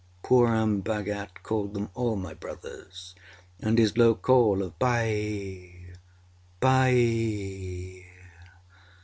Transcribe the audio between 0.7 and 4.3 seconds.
Bhagat called them all âmy brothers,â and his low